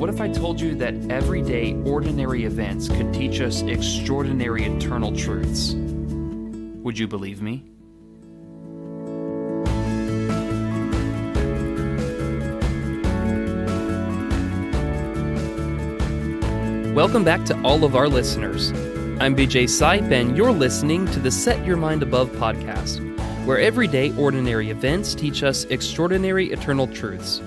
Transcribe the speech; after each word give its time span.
what 0.00 0.08
if 0.08 0.18
I 0.18 0.28
told 0.30 0.58
you 0.58 0.74
that 0.76 0.94
everyday, 1.10 1.74
ordinary 1.84 2.44
events 2.44 2.88
could 2.88 3.12
teach 3.12 3.42
us 3.42 3.60
extraordinary 3.60 4.64
eternal 4.64 5.14
truths? 5.14 5.74
Would 5.74 6.98
you 6.98 7.06
believe 7.06 7.42
me? 7.42 7.62
Welcome 16.94 17.22
back 17.22 17.44
to 17.44 17.62
all 17.62 17.84
of 17.84 17.94
our 17.94 18.08
listeners. 18.08 18.70
I'm 19.20 19.36
BJ 19.36 19.64
Sipe, 19.64 20.10
and 20.10 20.34
you're 20.34 20.50
listening 20.50 21.04
to 21.08 21.20
the 21.20 21.30
Set 21.30 21.62
Your 21.66 21.76
Mind 21.76 22.02
Above 22.02 22.30
podcast, 22.30 23.04
where 23.44 23.58
everyday, 23.58 24.16
ordinary 24.16 24.70
events 24.70 25.14
teach 25.14 25.42
us 25.42 25.64
extraordinary 25.64 26.52
eternal 26.52 26.86
truths. 26.86 27.42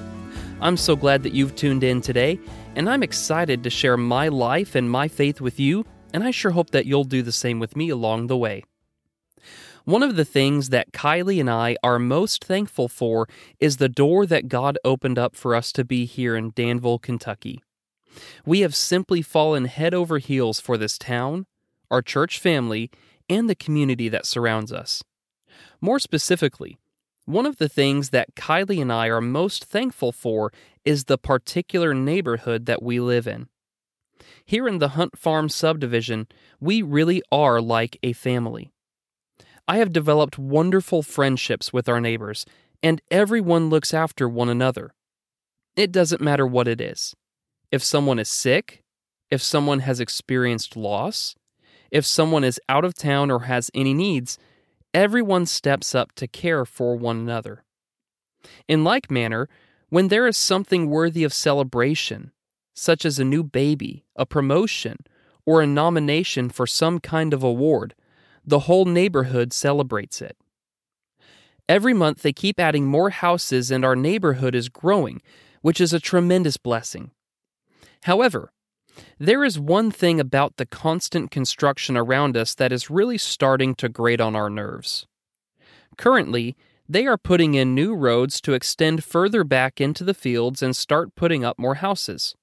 I'm 0.63 0.77
so 0.77 0.95
glad 0.95 1.23
that 1.23 1.33
you've 1.33 1.57
tuned 1.57 1.83
in 1.83 1.99
today, 1.99 2.39
and 2.77 2.89
I'm 2.89 3.03
excited 3.03 3.63
to 3.63 3.69
share 3.69 3.97
my 3.97 4.29
life 4.29 4.75
and 4.75 4.89
my 4.89 5.09
faith 5.09 5.41
with 5.41 5.59
you, 5.59 5.85
and 6.13 6.23
I 6.23 6.31
sure 6.31 6.51
hope 6.51 6.69
that 6.69 6.85
you'll 6.85 7.03
do 7.03 7.21
the 7.21 7.33
same 7.33 7.59
with 7.59 7.75
me 7.75 7.89
along 7.89 8.27
the 8.27 8.37
way. 8.37 8.63
One 9.83 10.03
of 10.03 10.15
the 10.15 10.23
things 10.23 10.69
that 10.69 10.93
Kylie 10.93 11.41
and 11.41 11.49
I 11.49 11.75
are 11.83 11.99
most 11.99 12.45
thankful 12.45 12.87
for 12.87 13.27
is 13.59 13.75
the 13.75 13.89
door 13.89 14.25
that 14.25 14.47
God 14.47 14.77
opened 14.85 15.19
up 15.19 15.35
for 15.35 15.53
us 15.53 15.73
to 15.73 15.83
be 15.83 16.05
here 16.05 16.33
in 16.33 16.53
Danville, 16.55 16.97
Kentucky. 16.97 17.61
We 18.45 18.61
have 18.61 18.73
simply 18.73 19.21
fallen 19.21 19.65
head 19.65 19.93
over 19.93 20.17
heels 20.17 20.61
for 20.61 20.77
this 20.77 20.97
town, 20.97 21.45
our 21.91 22.01
church 22.01 22.39
family, 22.39 22.89
and 23.29 23.49
the 23.49 23.55
community 23.55 24.07
that 24.07 24.25
surrounds 24.25 24.71
us. 24.71 25.03
More 25.81 25.99
specifically, 25.99 26.77
one 27.25 27.45
of 27.45 27.57
the 27.57 27.69
things 27.69 28.09
that 28.09 28.35
Kylie 28.35 28.81
and 28.81 28.91
I 28.91 29.07
are 29.07 29.21
most 29.21 29.65
thankful 29.65 30.11
for 30.11 30.51
is 30.83 31.05
the 31.05 31.17
particular 31.17 31.93
neighborhood 31.93 32.65
that 32.65 32.83
we 32.83 32.99
live 32.99 33.27
in. 33.27 33.47
Here 34.45 34.67
in 34.67 34.79
the 34.79 34.89
Hunt 34.89 35.17
Farm 35.17 35.49
subdivision, 35.49 36.27
we 36.59 36.81
really 36.81 37.21
are 37.31 37.61
like 37.61 37.97
a 38.03 38.13
family. 38.13 38.71
I 39.67 39.77
have 39.77 39.93
developed 39.93 40.37
wonderful 40.37 41.01
friendships 41.01 41.71
with 41.71 41.87
our 41.87 42.01
neighbors, 42.01 42.45
and 42.81 43.01
everyone 43.09 43.69
looks 43.69 43.93
after 43.93 44.27
one 44.27 44.49
another. 44.49 44.93
It 45.75 45.91
doesn't 45.91 46.21
matter 46.21 46.45
what 46.45 46.67
it 46.67 46.81
is. 46.81 47.15
If 47.71 47.81
someone 47.83 48.19
is 48.19 48.29
sick, 48.29 48.83
if 49.31 49.41
someone 49.41 49.79
has 49.79 49.99
experienced 49.99 50.75
loss, 50.75 51.35
if 51.89 52.05
someone 52.05 52.43
is 52.43 52.59
out 52.67 52.83
of 52.83 52.93
town 52.93 53.31
or 53.31 53.41
has 53.41 53.71
any 53.73 53.93
needs, 53.93 54.37
everyone 54.93 55.45
steps 55.45 55.95
up 55.95 56.13
to 56.15 56.27
care 56.27 56.65
for 56.65 56.95
one 56.95 57.17
another. 57.17 57.63
In 58.67 58.83
like 58.83 59.09
manner, 59.09 59.49
when 59.89 60.07
there 60.07 60.27
is 60.27 60.37
something 60.37 60.89
worthy 60.89 61.23
of 61.23 61.33
celebration, 61.33 62.31
such 62.73 63.05
as 63.05 63.19
a 63.19 63.23
new 63.23 63.43
baby, 63.43 64.05
a 64.15 64.25
promotion, 64.25 64.97
or 65.45 65.61
a 65.61 65.67
nomination 65.67 66.49
for 66.49 66.65
some 66.65 66.99
kind 66.99 67.33
of 67.33 67.43
award, 67.43 67.95
the 68.45 68.59
whole 68.59 68.85
neighborhood 68.85 69.53
celebrates 69.53 70.21
it. 70.21 70.37
Every 71.69 71.93
month 71.93 72.21
they 72.21 72.33
keep 72.33 72.59
adding 72.59 72.85
more 72.85 73.09
houses, 73.09 73.71
and 73.71 73.85
our 73.85 73.95
neighborhood 73.95 74.55
is 74.55 74.69
growing, 74.69 75.21
which 75.61 75.79
is 75.79 75.93
a 75.93 75.99
tremendous 75.99 76.57
blessing. 76.57 77.11
However, 78.03 78.51
there 79.19 79.43
is 79.43 79.59
one 79.59 79.91
thing 79.91 80.19
about 80.19 80.57
the 80.57 80.65
constant 80.65 81.31
construction 81.31 81.97
around 81.97 82.37
us 82.37 82.55
that 82.55 82.71
is 82.71 82.89
really 82.89 83.17
starting 83.17 83.75
to 83.75 83.89
grate 83.89 84.21
on 84.21 84.35
our 84.35 84.49
nerves. 84.49 85.07
Currently, 85.97 86.55
they 86.87 87.05
are 87.05 87.17
putting 87.17 87.53
in 87.53 87.73
new 87.73 87.95
roads 87.95 88.41
to 88.41 88.53
extend 88.53 89.03
further 89.03 89.43
back 89.43 89.79
into 89.79 90.03
the 90.03 90.13
fields 90.13 90.61
and 90.61 90.75
start 90.75 91.15
putting 91.15 91.45
up 91.45 91.57
more 91.57 91.75
houses. 91.75 92.35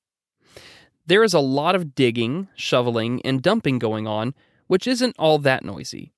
There 1.06 1.24
is 1.24 1.34
a 1.34 1.40
lot 1.40 1.74
of 1.74 1.94
digging, 1.94 2.48
shoveling, 2.54 3.20
and 3.24 3.42
dumping 3.42 3.78
going 3.78 4.06
on, 4.06 4.34
which 4.66 4.86
isn't 4.86 5.16
all 5.18 5.38
that 5.38 5.64
noisy. 5.64 6.12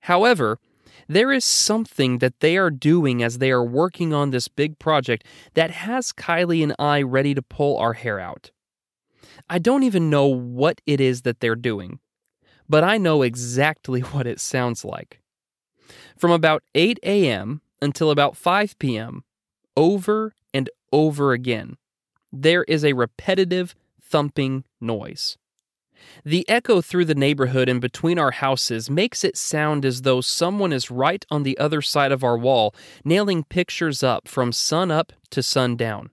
However, 0.00 0.58
there 1.08 1.32
is 1.32 1.44
something 1.44 2.18
that 2.18 2.40
they 2.40 2.56
are 2.56 2.70
doing 2.70 3.22
as 3.22 3.38
they 3.38 3.50
are 3.50 3.64
working 3.64 4.12
on 4.12 4.30
this 4.30 4.48
big 4.48 4.78
project 4.78 5.24
that 5.54 5.70
has 5.70 6.12
Kylie 6.12 6.62
and 6.62 6.74
I 6.78 7.02
ready 7.02 7.34
to 7.34 7.42
pull 7.42 7.78
our 7.78 7.94
hair 7.94 8.20
out. 8.20 8.50
I 9.52 9.58
don't 9.58 9.82
even 9.82 10.10
know 10.10 10.26
what 10.26 10.80
it 10.86 11.00
is 11.00 11.22
that 11.22 11.40
they're 11.40 11.56
doing, 11.56 11.98
but 12.68 12.84
I 12.84 12.98
know 12.98 13.22
exactly 13.22 14.00
what 14.12 14.26
it 14.26 14.38
sounds 14.38 14.84
like. 14.84 15.20
From 16.16 16.30
about 16.30 16.62
8 16.76 17.00
a.m. 17.02 17.60
until 17.82 18.12
about 18.12 18.36
5 18.36 18.78
p.m., 18.78 19.24
over 19.76 20.34
and 20.54 20.70
over 20.92 21.32
again, 21.32 21.76
there 22.32 22.62
is 22.64 22.84
a 22.84 22.92
repetitive 22.92 23.74
thumping 24.00 24.64
noise. 24.80 25.36
The 26.24 26.48
echo 26.48 26.80
through 26.80 27.06
the 27.06 27.14
neighborhood 27.16 27.68
and 27.68 27.80
between 27.80 28.20
our 28.20 28.30
houses 28.30 28.88
makes 28.88 29.24
it 29.24 29.36
sound 29.36 29.84
as 29.84 30.02
though 30.02 30.20
someone 30.20 30.72
is 30.72 30.92
right 30.92 31.24
on 31.28 31.42
the 31.42 31.58
other 31.58 31.82
side 31.82 32.12
of 32.12 32.22
our 32.22 32.38
wall, 32.38 32.72
nailing 33.04 33.42
pictures 33.42 34.02
up 34.04 34.28
from 34.28 34.52
sun 34.52 34.92
up 34.92 35.12
to 35.30 35.42
sundown. 35.42 36.10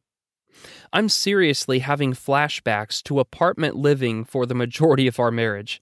I'm 0.94 1.10
seriously 1.10 1.80
having 1.80 2.14
flashbacks 2.14 3.04
to 3.04 3.20
apartment 3.20 3.76
living 3.76 4.24
for 4.24 4.46
the 4.46 4.56
majority 4.56 5.08
of 5.08 5.20
our 5.20 5.32
marriage. 5.32 5.82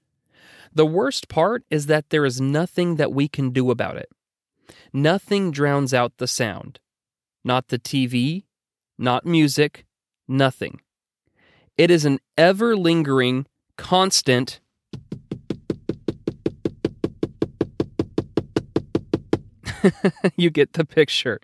The 0.73 0.85
worst 0.85 1.29
part 1.29 1.63
is 1.69 1.85
that 1.85 2.09
there 2.09 2.25
is 2.25 2.41
nothing 2.41 2.95
that 2.97 3.13
we 3.13 3.27
can 3.27 3.51
do 3.51 3.71
about 3.71 3.97
it. 3.97 4.09
Nothing 4.91 5.51
drowns 5.51 5.93
out 5.93 6.17
the 6.17 6.27
sound. 6.27 6.79
Not 7.43 7.67
the 7.69 7.79
TV, 7.79 8.43
not 8.97 9.25
music, 9.25 9.85
nothing. 10.27 10.81
It 11.77 11.91
is 11.91 12.05
an 12.05 12.19
ever 12.37 12.75
lingering, 12.75 13.45
constant, 13.77 14.59
you 20.35 20.49
get 20.49 20.73
the 20.73 20.85
picture. 20.85 21.39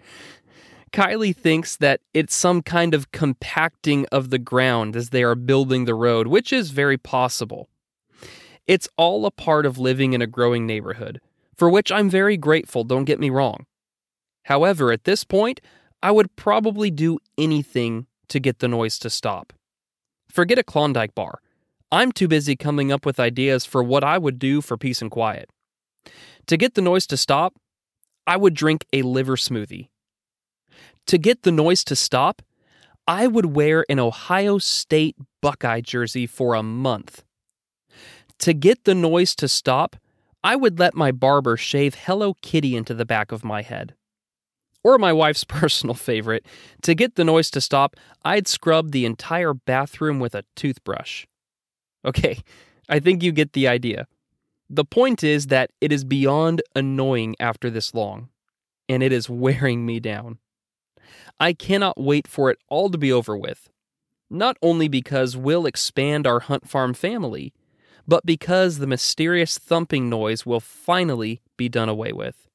Kylie 0.92 1.36
thinks 1.36 1.78
that 1.78 2.02
it's 2.14 2.36
some 2.36 2.62
kind 2.62 2.94
of 2.94 3.12
compacting 3.12 4.06
of 4.12 4.30
the 4.30 4.38
ground 4.38 4.96
as 4.96 5.10
they 5.10 5.24
are 5.24 5.36
building 5.36 5.86
the 5.86 5.96
road, 5.96 6.28
which 6.28 6.52
is 6.52 6.72
very 6.72 6.98
possible. 6.98 7.70
It's 8.68 8.90
all 8.98 9.26
a 9.26 9.32
part 9.32 9.66
of 9.66 9.78
living 9.78 10.12
in 10.14 10.22
a 10.22 10.28
growing 10.28 10.66
neighborhood, 10.66 11.22
for 11.56 11.70
which 11.70 11.92
I'm 11.92 12.10
very 12.10 12.36
grateful, 12.36 12.84
don't 12.84 13.06
get 13.06 13.20
me 13.20 13.30
wrong. 13.30 13.66
However, 14.46 14.92
at 14.92 15.06
this 15.06 15.24
point, 15.24 15.62
I 16.04 16.12
would 16.12 16.36
probably 16.36 16.92
do 16.92 17.20
anything 17.38 18.08
to 18.28 18.40
get 18.40 18.60
the 18.60 18.68
noise 18.68 19.00
to 19.00 19.10
stop. 19.10 19.54
Forget 20.30 20.60
a 20.60 20.64
Klondike 20.64 21.16
bar. 21.16 21.40
I'm 21.92 22.12
too 22.12 22.28
busy 22.28 22.56
coming 22.56 22.92
up 22.92 23.06
with 23.06 23.20
ideas 23.20 23.66
for 23.66 23.82
what 23.82 24.04
I 24.04 24.18
would 24.18 24.40
do 24.40 24.62
for 24.62 24.78
peace 24.78 25.02
and 25.02 25.12
quiet. 25.12 25.50
To 26.48 26.58
get 26.58 26.74
the 26.74 26.82
noise 26.82 27.06
to 27.08 27.18
stop, 27.18 27.56
I 28.28 28.36
would 28.36 28.56
drink 28.56 28.86
a 28.92 29.04
liver 29.04 29.36
smoothie 29.36 29.88
to 31.08 31.18
get 31.18 31.44
the 31.44 31.52
noise 31.52 31.84
to 31.86 31.96
stop, 31.96 32.42
I 33.08 33.28
would 33.28 33.48
wear 33.48 33.86
an 33.90 34.00
Ohio 34.00 34.58
State 34.58 35.18
Buckeye 35.42 35.82
jersey 35.82 36.28
for 36.28 36.54
a 36.54 36.64
month. 36.64 37.24
To 38.40 38.54
get 38.54 38.86
the 38.86 38.96
noise 38.96 39.36
to 39.36 39.48
stop, 39.48 39.96
I 40.44 40.56
would 40.56 40.80
let 40.80 40.96
my 40.96 41.12
barber 41.12 41.58
shave 41.58 41.96
Hello 41.96 42.36
Kitty 42.42 42.76
into 42.76 42.94
the 42.94 43.06
back 43.06 43.32
of 43.32 43.44
my 43.44 43.62
head. 43.62 43.96
Or 44.84 44.98
my 44.98 45.14
wife's 45.14 45.44
personal 45.48 45.94
favorite, 45.94 46.46
to 46.84 46.96
get 46.96 47.16
the 47.16 47.24
noise 47.24 47.52
to 47.52 47.62
stop, 47.62 47.96
I'd 48.24 48.48
scrub 48.48 48.92
the 48.92 49.06
entire 49.06 49.54
bathroom 49.54 50.20
with 50.20 50.34
a 50.34 50.46
toothbrush. 50.56 51.26
Okay, 52.04 52.40
I 52.90 53.00
think 53.00 53.22
you 53.22 53.32
get 53.32 53.54
the 53.54 53.68
idea. 53.68 54.08
The 54.70 54.86
point 54.86 55.24
is 55.24 55.48
that 55.48 55.72
it 55.82 55.92
is 55.92 56.04
beyond 56.04 56.62
annoying 56.76 57.36
after 57.40 57.70
this 57.70 57.94
long, 57.94 58.30
and 58.90 59.04
it 59.04 59.12
is 59.12 59.30
wearing 59.30 59.86
me 59.86 60.00
down. 60.00 60.40
I 61.40 61.54
cannot 61.54 62.00
wait 62.00 62.28
for 62.28 62.50
it 62.50 62.60
all 62.68 62.90
to 62.90 62.98
be 62.98 63.12
over 63.12 63.38
with. 63.38 63.70
Not 64.30 64.58
only 64.62 64.88
because 64.88 65.36
we'll 65.36 65.66
expand 65.66 66.26
our 66.26 66.40
Hunt 66.40 66.70
Farm 66.70 66.94
family, 66.94 67.54
but 68.08 68.26
because 68.26 68.78
the 68.78 68.88
mysterious 68.88 69.58
thumping 69.58 70.10
noise 70.10 70.46
will 70.46 70.60
finally 70.60 71.42
be 71.58 71.70
done 71.70 71.90
away 71.90 72.12
with. 72.12 72.48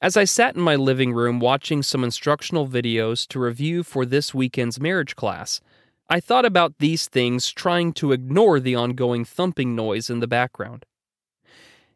As 0.00 0.16
I 0.16 0.24
sat 0.24 0.56
in 0.56 0.62
my 0.62 0.74
living 0.74 1.12
room 1.12 1.38
watching 1.38 1.82
some 1.82 2.02
instructional 2.02 2.66
videos 2.66 3.26
to 3.28 3.38
review 3.38 3.84
for 3.84 4.04
this 4.04 4.34
weekend's 4.34 4.80
marriage 4.80 5.14
class, 5.14 5.60
I 6.08 6.18
thought 6.18 6.44
about 6.44 6.78
these 6.78 7.06
things 7.06 7.50
trying 7.52 7.92
to 7.94 8.10
ignore 8.10 8.58
the 8.58 8.74
ongoing 8.74 9.24
thumping 9.24 9.76
noise 9.76 10.10
in 10.10 10.18
the 10.18 10.26
background. 10.26 10.84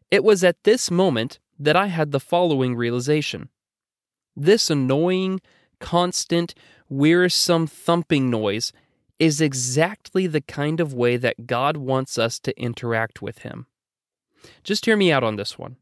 It 0.09 0.23
was 0.23 0.43
at 0.43 0.63
this 0.63 0.89
moment 0.89 1.39
that 1.59 1.75
I 1.75 1.87
had 1.87 2.11
the 2.11 2.19
following 2.19 2.75
realization. 2.75 3.49
This 4.39 4.69
annoying, 4.69 5.41
constant, 5.79 6.53
wearisome 6.89 7.65
thumping 7.65 8.29
noise 8.29 8.71
is 9.17 9.41
exactly 9.41 10.27
the 10.27 10.41
kind 10.41 10.79
of 10.79 10.93
way 10.93 11.17
that 11.17 11.47
God 11.47 11.75
wants 11.75 12.19
us 12.19 12.39
to 12.41 12.61
interact 12.61 13.19
with 13.19 13.39
Him. 13.39 13.65
Just 14.63 14.85
hear 14.85 14.95
me 14.95 15.11
out 15.11 15.23
on 15.23 15.37
this 15.37 15.57
one. 15.57 15.77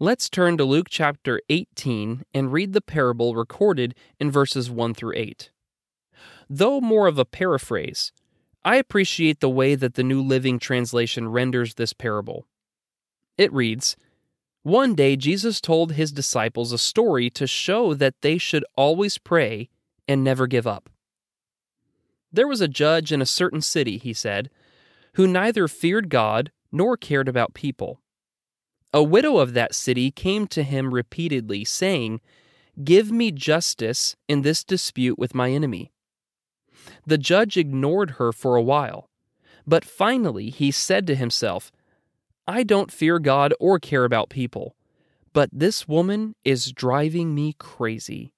Let's 0.00 0.30
turn 0.30 0.56
to 0.56 0.64
Luke 0.64 0.86
chapter 0.88 1.42
18 1.50 2.24
and 2.32 2.52
read 2.54 2.72
the 2.72 2.80
parable 2.80 3.34
recorded 3.34 3.94
in 4.18 4.30
verses 4.30 4.70
1 4.70 4.94
through 4.94 5.12
8. 5.14 5.50
Though 6.48 6.80
more 6.80 7.06
of 7.06 7.18
a 7.18 7.26
paraphrase, 7.26 8.12
I 8.64 8.76
appreciate 8.76 9.40
the 9.40 9.50
way 9.50 9.74
that 9.74 9.92
the 9.92 10.02
New 10.02 10.22
Living 10.22 10.58
Translation 10.58 11.28
renders 11.28 11.74
this 11.74 11.92
parable. 11.92 12.46
It 13.36 13.52
reads 13.52 13.94
One 14.64 14.94
day 14.94 15.14
Jesus 15.16 15.60
told 15.60 15.92
his 15.92 16.10
disciples 16.10 16.72
a 16.72 16.78
story 16.78 17.28
to 17.30 17.46
show 17.46 17.92
that 17.92 18.22
they 18.22 18.38
should 18.38 18.64
always 18.76 19.18
pray 19.18 19.68
and 20.08 20.24
never 20.24 20.46
give 20.46 20.66
up. 20.66 20.88
There 22.32 22.48
was 22.48 22.62
a 22.62 22.66
judge 22.66 23.12
in 23.12 23.20
a 23.20 23.26
certain 23.26 23.60
city, 23.60 23.98
he 23.98 24.14
said, 24.14 24.48
who 25.14 25.28
neither 25.28 25.68
feared 25.68 26.08
God 26.08 26.50
nor 26.72 26.96
cared 26.96 27.28
about 27.28 27.52
people. 27.52 28.00
A 28.94 29.02
widow 29.02 29.36
of 29.36 29.52
that 29.52 29.74
city 29.74 30.10
came 30.10 30.46
to 30.46 30.62
him 30.62 30.94
repeatedly, 30.94 31.64
saying, 31.64 32.22
Give 32.82 33.12
me 33.12 33.32
justice 33.32 34.16
in 34.28 34.40
this 34.40 34.64
dispute 34.64 35.18
with 35.18 35.34
my 35.34 35.50
enemy. 35.50 35.92
The 37.06 37.18
judge 37.18 37.58
ignored 37.58 38.12
her 38.12 38.32
for 38.32 38.56
a 38.56 38.62
while, 38.62 39.10
but 39.66 39.84
finally 39.84 40.48
he 40.48 40.70
said 40.70 41.06
to 41.08 41.14
himself, 41.14 41.70
I 42.46 42.62
don't 42.62 42.92
fear 42.92 43.18
God 43.18 43.54
or 43.58 43.78
care 43.78 44.04
about 44.04 44.28
people, 44.28 44.76
but 45.32 45.48
this 45.52 45.88
woman 45.88 46.34
is 46.44 46.72
driving 46.72 47.34
me 47.34 47.54
crazy. 47.58 48.32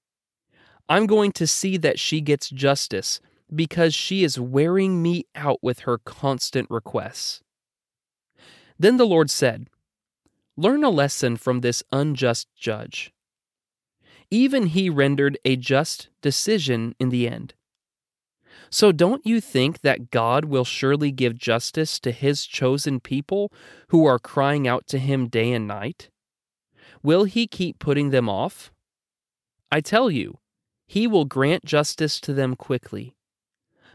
I'm 0.87 1.05
going 1.05 1.33
to 1.33 1.47
see 1.47 1.75
that 1.77 1.99
she 1.99 2.21
gets 2.21 2.49
justice 2.49 3.19
because 3.53 3.93
she 3.93 4.23
is 4.23 4.39
wearing 4.39 5.01
me 5.01 5.25
out 5.35 5.59
with 5.61 5.79
her 5.79 5.97
constant 5.97 6.69
requests. 6.69 7.41
Then 8.79 8.97
the 8.97 9.05
Lord 9.05 9.29
said, 9.29 9.67
Learn 10.55 10.83
a 10.83 10.89
lesson 10.89 11.37
from 11.37 11.59
this 11.59 11.83
unjust 11.91 12.47
judge. 12.55 13.13
Even 14.31 14.67
he 14.67 14.89
rendered 14.89 15.37
a 15.45 15.55
just 15.55 16.09
decision 16.21 16.95
in 16.99 17.09
the 17.09 17.27
end. 17.27 17.53
So 18.69 18.91
don't 18.91 19.25
you 19.25 19.39
think 19.39 19.81
that 19.81 20.11
God 20.11 20.45
will 20.45 20.65
surely 20.65 21.11
give 21.11 21.37
justice 21.37 21.99
to 22.01 22.11
his 22.11 22.45
chosen 22.45 22.99
people 22.99 23.51
who 23.89 24.05
are 24.05 24.19
crying 24.19 24.67
out 24.67 24.87
to 24.87 24.99
him 24.99 25.27
day 25.27 25.51
and 25.53 25.67
night? 25.67 26.09
Will 27.01 27.23
he 27.23 27.47
keep 27.47 27.79
putting 27.79 28.09
them 28.09 28.27
off? 28.27 28.71
I 29.71 29.81
tell 29.81 30.09
you, 30.09 30.39
he 30.85 31.07
will 31.07 31.25
grant 31.25 31.65
justice 31.65 32.19
to 32.21 32.33
them 32.33 32.55
quickly. 32.55 33.15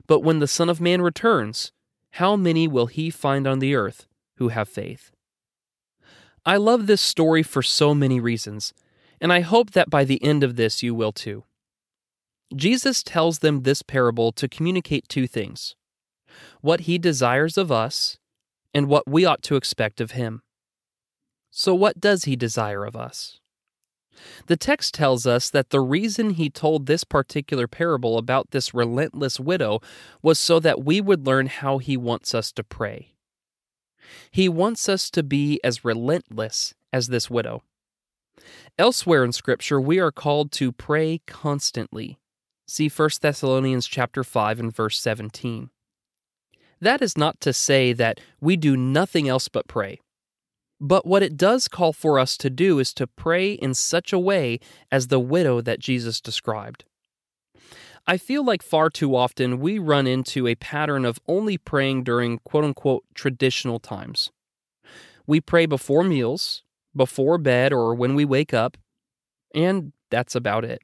But 0.07 0.21
when 0.21 0.39
the 0.39 0.49
Son 0.49 0.69
of 0.69 0.81
Man 0.81 1.01
returns, 1.03 1.73
how 2.13 2.37
many 2.37 2.69
will 2.69 2.87
he 2.87 3.11
find 3.11 3.47
on 3.47 3.59
the 3.59 3.75
earth 3.75 4.07
who 4.37 4.49
have 4.49 4.69
faith? 4.69 5.11
I 6.45 6.57
love 6.57 6.87
this 6.87 7.01
story 7.01 7.43
for 7.43 7.63
so 7.63 7.95
many 7.95 8.21
reasons, 8.21 8.75
and 9.21 9.33
I 9.33 9.41
hope 9.41 9.71
that 9.73 9.91
by 9.91 10.05
the 10.05 10.23
end 10.23 10.43
of 10.43 10.57
this 10.57 10.83
you 10.83 10.95
will 10.95 11.13
too. 11.13 11.45
Jesus 12.55 13.03
tells 13.03 13.39
them 13.41 13.63
this 13.63 13.83
parable 13.83 14.33
to 14.33 14.49
communicate 14.49 15.09
two 15.09 15.27
things 15.27 15.75
what 16.61 16.81
he 16.81 16.97
desires 16.99 17.59
of 17.59 17.71
us 17.71 18.19
and 18.73 18.89
what 18.89 19.07
we 19.07 19.25
ought 19.25 19.43
to 19.43 19.57
expect 19.57 20.01
of 20.01 20.13
him. 20.13 20.43
So, 21.51 21.75
what 21.75 22.01
does 22.01 22.25
he 22.25 22.37
desire 22.37 22.85
of 22.85 22.97
us? 22.97 23.41
The 24.47 24.57
text 24.57 24.95
tells 24.95 25.27
us 25.27 25.51
that 25.51 25.71
the 25.71 25.81
reason 25.81 26.31
he 26.31 26.51
told 26.51 26.87
this 26.87 27.05
particular 27.05 27.67
parable 27.67 28.19
about 28.19 28.51
this 28.51 28.75
relentless 28.75 29.41
widow 29.41 29.81
was 30.23 30.39
so 30.39 30.61
that 30.61 30.85
we 30.85 31.01
would 31.01 31.27
learn 31.27 31.47
how 31.47 31.79
he 31.79 31.97
wants 31.97 32.35
us 32.35 32.53
to 32.53 32.65
pray. 32.65 33.15
He 34.31 34.49
wants 34.49 34.89
us 34.89 35.11
to 35.11 35.23
be 35.23 35.61
as 35.65 35.85
relentless 35.85 36.75
as 36.93 37.09
this 37.09 37.31
widow. 37.31 37.63
Elsewhere 38.79 39.25
in 39.25 39.33
scripture 39.33 39.81
we 39.81 39.99
are 39.99 40.13
called 40.13 40.53
to 40.53 40.73
pray 40.73 41.21
constantly. 41.27 42.19
See 42.67 42.89
1 42.89 43.11
Thessalonians 43.21 43.87
chapter 43.87 44.23
5 44.25 44.61
and 44.61 44.75
verse 44.75 44.99
17. 45.01 45.71
That 46.81 47.03
is 47.03 47.17
not 47.17 47.41
to 47.41 47.53
say 47.53 47.93
that 47.93 48.21
we 48.41 48.57
do 48.57 48.77
nothing 48.77 49.29
else 49.29 49.49
but 49.49 49.69
pray. 49.69 50.01
But 50.81 51.07
what 51.07 51.23
it 51.23 51.37
does 51.37 51.69
call 51.69 51.93
for 51.93 52.19
us 52.19 52.37
to 52.39 52.51
do 52.51 52.81
is 52.81 52.93
to 52.95 53.07
pray 53.07 53.53
in 53.53 53.73
such 53.75 54.13
a 54.13 54.19
way 54.19 54.59
as 54.91 55.07
the 55.07 55.21
widow 55.21 55.61
that 55.61 55.79
Jesus 55.79 56.21
described. 56.21 56.85
I 58.05 58.17
feel 58.17 58.45
like 58.45 58.63
far 58.63 58.91
too 58.91 59.15
often 59.15 59.61
we 59.61 59.79
run 59.79 60.09
into 60.09 60.49
a 60.49 60.57
pattern 60.57 61.05
of 61.05 61.21
only 61.29 61.57
praying 61.57 62.03
during 62.03 62.39
quote 62.39 62.65
unquote 62.65 63.05
traditional 63.15 63.79
times. 63.79 64.33
We 65.25 65.41
pray 65.41 65.67
before 65.67 66.03
meals, 66.03 66.65
before 66.97 67.39
bed, 67.39 67.73
or 67.73 67.95
when 67.95 68.17
we 68.17 68.25
wake 68.25 68.53
up, 68.53 68.77
and 69.55 69.93
that's 70.11 70.35
about 70.35 70.65
it. 70.65 70.83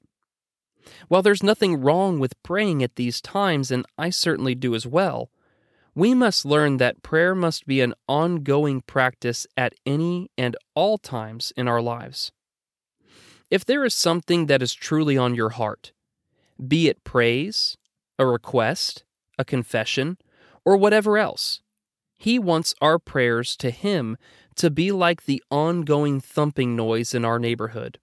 While 1.08 1.22
there's 1.22 1.42
nothing 1.42 1.80
wrong 1.80 2.18
with 2.18 2.42
praying 2.42 2.82
at 2.82 2.96
these 2.96 3.20
times, 3.20 3.70
and 3.70 3.84
I 3.96 4.10
certainly 4.10 4.54
do 4.54 4.74
as 4.74 4.86
well, 4.86 5.30
we 5.94 6.14
must 6.14 6.44
learn 6.44 6.76
that 6.76 7.02
prayer 7.02 7.34
must 7.34 7.66
be 7.66 7.80
an 7.80 7.94
ongoing 8.06 8.82
practice 8.82 9.46
at 9.56 9.74
any 9.84 10.30
and 10.38 10.56
all 10.74 10.96
times 10.96 11.52
in 11.56 11.66
our 11.66 11.82
lives. 11.82 12.30
If 13.50 13.64
there 13.64 13.84
is 13.84 13.94
something 13.94 14.46
that 14.46 14.62
is 14.62 14.74
truly 14.74 15.16
on 15.16 15.34
your 15.34 15.50
heart, 15.50 15.92
be 16.66 16.88
it 16.88 17.02
praise, 17.02 17.76
a 18.18 18.26
request, 18.26 19.04
a 19.38 19.44
confession, 19.44 20.18
or 20.64 20.76
whatever 20.76 21.18
else, 21.18 21.62
He 22.16 22.38
wants 22.38 22.74
our 22.80 22.98
prayers 22.98 23.56
to 23.56 23.70
Him 23.70 24.16
to 24.56 24.70
be 24.70 24.92
like 24.92 25.24
the 25.24 25.42
ongoing 25.50 26.20
thumping 26.20 26.76
noise 26.76 27.14
in 27.14 27.24
our 27.24 27.38
neighborhood. 27.38 27.98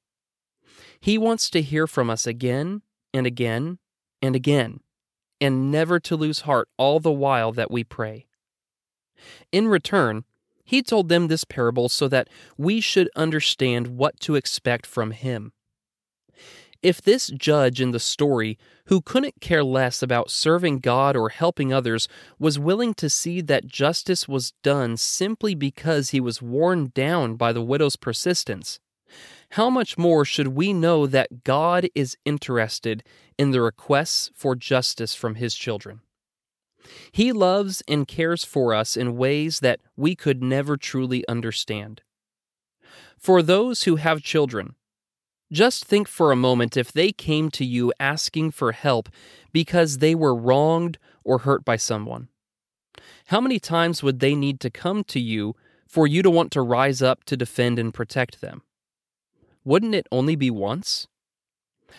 He 1.05 1.19
wants 1.19 1.51
to 1.51 1.61
hear 1.61 1.85
from 1.85 2.09
us 2.09 2.25
again 2.25 2.81
and 3.13 3.27
again 3.27 3.77
and 4.23 4.35
again 4.35 4.79
and 5.39 5.71
never 5.71 5.99
to 5.99 6.15
lose 6.15 6.39
heart 6.39 6.67
all 6.77 6.99
the 6.99 7.11
while 7.11 7.51
that 7.51 7.69
we 7.69 7.83
pray. 7.83 8.25
In 9.51 9.67
return, 9.67 10.23
he 10.63 10.81
told 10.81 11.09
them 11.09 11.27
this 11.27 11.43
parable 11.43 11.89
so 11.89 12.07
that 12.07 12.27
we 12.57 12.81
should 12.81 13.07
understand 13.15 13.89
what 13.89 14.19
to 14.21 14.33
expect 14.33 14.87
from 14.87 15.11
him. 15.11 15.51
If 16.81 17.03
this 17.03 17.27
judge 17.27 17.79
in 17.79 17.91
the 17.91 17.99
story, 17.99 18.57
who 18.87 18.99
couldn't 18.99 19.39
care 19.39 19.63
less 19.63 20.01
about 20.01 20.31
serving 20.31 20.79
God 20.79 21.15
or 21.15 21.29
helping 21.29 21.71
others, 21.71 22.07
was 22.39 22.57
willing 22.57 22.95
to 22.95 23.11
see 23.11 23.41
that 23.41 23.67
justice 23.67 24.27
was 24.27 24.53
done 24.63 24.97
simply 24.97 25.53
because 25.53 26.09
he 26.09 26.19
was 26.19 26.41
worn 26.41 26.91
down 26.95 27.35
by 27.35 27.53
the 27.53 27.61
widow's 27.61 27.95
persistence, 27.95 28.79
how 29.51 29.69
much 29.69 29.97
more 29.97 30.25
should 30.25 30.49
we 30.49 30.73
know 30.73 31.07
that 31.07 31.43
God 31.43 31.89
is 31.95 32.17
interested 32.25 33.03
in 33.37 33.51
the 33.51 33.61
requests 33.61 34.31
for 34.33 34.55
justice 34.55 35.13
from 35.13 35.35
His 35.35 35.55
children? 35.55 36.01
He 37.11 37.31
loves 37.31 37.81
and 37.87 38.07
cares 38.07 38.43
for 38.43 38.73
us 38.73 38.95
in 38.95 39.17
ways 39.17 39.59
that 39.59 39.79
we 39.95 40.15
could 40.15 40.43
never 40.43 40.77
truly 40.77 41.27
understand. 41.27 42.01
For 43.17 43.41
those 43.41 43.83
who 43.83 43.95
have 43.95 44.21
children, 44.21 44.75
just 45.51 45.85
think 45.85 46.07
for 46.07 46.31
a 46.31 46.35
moment 46.35 46.75
if 46.75 46.91
they 46.91 47.11
came 47.11 47.49
to 47.51 47.65
you 47.65 47.93
asking 47.99 48.51
for 48.51 48.71
help 48.71 49.09
because 49.53 49.99
they 49.99 50.15
were 50.15 50.35
wronged 50.35 50.97
or 51.23 51.39
hurt 51.39 51.63
by 51.63 51.75
someone. 51.75 52.29
How 53.27 53.41
many 53.41 53.59
times 53.59 54.03
would 54.03 54.19
they 54.19 54.35
need 54.35 54.59
to 54.61 54.69
come 54.69 55.03
to 55.05 55.19
you 55.19 55.55
for 55.87 56.07
you 56.07 56.21
to 56.21 56.29
want 56.29 56.51
to 56.51 56.61
rise 56.61 57.01
up 57.01 57.23
to 57.25 57.37
defend 57.37 57.79
and 57.79 57.93
protect 57.93 58.41
them? 58.41 58.63
Wouldn't 59.65 59.95
it 59.95 60.07
only 60.11 60.35
be 60.35 60.49
once? 60.49 61.07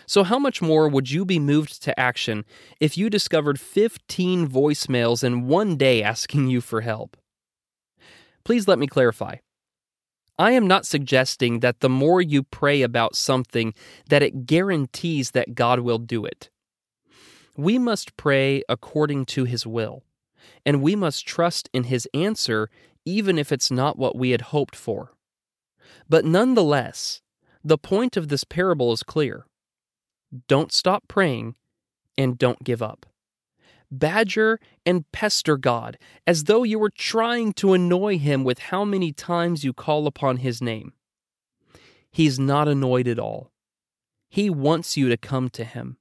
So, 0.05 0.23
how 0.23 0.39
much 0.39 0.61
more 0.61 0.87
would 0.87 1.11
you 1.11 1.25
be 1.25 1.39
moved 1.39 1.83
to 1.83 1.99
action 1.99 2.45
if 2.79 2.97
you 2.97 3.09
discovered 3.09 3.59
15 3.59 4.47
voicemails 4.47 5.23
in 5.23 5.47
one 5.47 5.75
day 5.75 6.01
asking 6.01 6.47
you 6.47 6.61
for 6.61 6.81
help? 6.81 7.17
Please 8.43 8.67
let 8.67 8.79
me 8.79 8.87
clarify. 8.87 9.35
I 10.39 10.51
am 10.51 10.67
not 10.67 10.85
suggesting 10.85 11.61
that 11.61 11.79
the 11.79 11.89
more 11.89 12.21
you 12.21 12.43
pray 12.43 12.83
about 12.83 13.15
something 13.15 13.73
that 14.09 14.21
it 14.21 14.45
guarantees 14.45 15.31
that 15.31 15.55
God 15.55 15.79
will 15.79 15.97
do 15.97 16.25
it. 16.25 16.49
We 17.57 17.79
must 17.79 18.15
pray 18.17 18.61
according 18.69 19.25
to 19.27 19.45
his 19.45 19.65
will, 19.65 20.03
and 20.63 20.83
we 20.83 20.95
must 20.95 21.25
trust 21.25 21.69
in 21.73 21.85
his 21.85 22.07
answer 22.13 22.69
even 23.03 23.39
if 23.39 23.51
it's 23.51 23.71
not 23.71 23.97
what 23.97 24.15
we 24.15 24.29
had 24.29 24.41
hoped 24.41 24.75
for. 24.75 25.13
But 26.07 26.23
nonetheless, 26.23 27.21
the 27.67 27.77
point 27.77 28.15
of 28.15 28.29
this 28.29 28.43
parable 28.43 28.93
is 28.93 29.03
clear 29.03 29.45
don't 30.47 30.71
stop 30.71 31.03
praying 31.07 31.55
and 32.17 32.37
don't 32.37 32.63
give 32.63 32.81
up. 32.81 33.05
badger 33.91 34.59
and 34.85 35.09
pester 35.11 35.57
God 35.57 35.97
as 36.25 36.45
though 36.45 36.63
you 36.63 36.79
were 36.79 36.89
trying 36.89 37.53
to 37.53 37.73
annoy 37.73 38.17
him 38.17 38.43
with 38.43 38.59
how 38.59 38.83
many 38.83 39.11
times 39.11 39.63
you 39.63 39.73
call 39.73 40.07
upon 40.07 40.37
his 40.37 40.61
name. 40.61 40.93
He's 42.11 42.39
not 42.39 42.67
annoyed 42.67 43.07
at 43.07 43.19
all. 43.19 43.51
He 44.29 44.49
wants 44.49 44.97
you 44.97 45.09
to 45.09 45.17
come 45.17 45.49
to 45.51 45.63
him. 45.63 45.97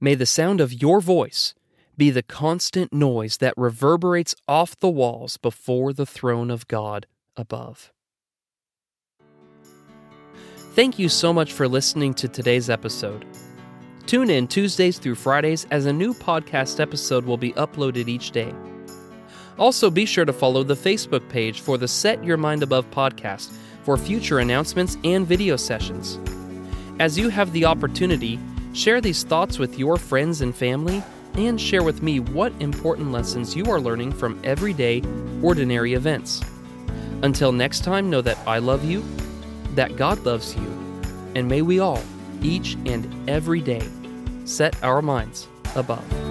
May 0.00 0.14
the 0.14 0.26
sound 0.26 0.60
of 0.60 0.82
your 0.82 1.00
voice 1.00 1.54
be 1.96 2.10
the 2.10 2.22
constant 2.22 2.92
noise 2.92 3.38
that 3.38 3.54
reverberates 3.56 4.34
off 4.48 4.78
the 4.78 4.88
walls 4.88 5.36
before 5.36 5.92
the 5.92 6.06
throne 6.06 6.50
of 6.50 6.68
God 6.68 7.06
above. 7.36 7.92
Thank 10.74 11.00
you 11.00 11.08
so 11.08 11.32
much 11.32 11.52
for 11.52 11.66
listening 11.66 12.14
to 12.14 12.28
today's 12.28 12.70
episode. 12.70 13.26
Tune 14.06 14.30
in 14.30 14.46
Tuesdays 14.46 14.98
through 14.98 15.16
Fridays 15.16 15.66
as 15.72 15.86
a 15.86 15.92
new 15.92 16.14
podcast 16.14 16.78
episode 16.78 17.24
will 17.24 17.36
be 17.36 17.52
uploaded 17.54 18.06
each 18.06 18.30
day. 18.30 18.54
Also, 19.58 19.90
be 19.90 20.06
sure 20.06 20.24
to 20.24 20.32
follow 20.32 20.62
the 20.62 20.74
Facebook 20.74 21.28
page 21.28 21.60
for 21.60 21.76
the 21.76 21.88
Set 21.88 22.22
Your 22.22 22.36
Mind 22.36 22.62
Above 22.62 22.88
podcast 22.92 23.50
for 23.82 23.96
future 23.96 24.38
announcements 24.38 24.96
and 25.02 25.26
video 25.26 25.56
sessions. 25.56 26.20
As 27.00 27.18
you 27.18 27.30
have 27.30 27.52
the 27.52 27.64
opportunity, 27.64 28.38
share 28.72 29.00
these 29.00 29.24
thoughts 29.24 29.58
with 29.58 29.76
your 29.76 29.96
friends 29.96 30.40
and 30.40 30.54
family 30.54 31.02
and 31.34 31.60
share 31.60 31.82
with 31.82 32.00
me 32.00 32.20
what 32.20 32.52
important 32.60 33.10
lessons 33.10 33.56
you 33.56 33.64
are 33.66 33.80
learning 33.80 34.12
from 34.12 34.40
everyday, 34.44 35.02
ordinary 35.42 35.94
events. 35.94 36.40
Until 37.24 37.50
next 37.50 37.82
time, 37.82 38.08
know 38.08 38.20
that 38.20 38.38
I 38.46 38.60
love 38.60 38.84
you, 38.84 39.04
that 39.74 39.96
God 39.96 40.24
loves 40.24 40.54
you, 40.54 41.02
and 41.34 41.48
may 41.48 41.62
we 41.62 41.78
all, 41.78 42.02
each 42.42 42.74
and 42.86 43.28
every 43.28 43.60
day, 43.60 43.86
set 44.44 44.82
our 44.82 45.02
minds 45.02 45.48
above. 45.76 46.29